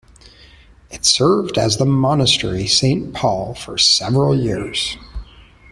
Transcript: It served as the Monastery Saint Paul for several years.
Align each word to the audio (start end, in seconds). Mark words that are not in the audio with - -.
It 0.89 1.05
served 1.05 1.59
as 1.59 1.77
the 1.77 1.85
Monastery 1.85 2.65
Saint 2.65 3.13
Paul 3.13 3.53
for 3.53 3.77
several 3.77 4.35
years. 4.35 4.97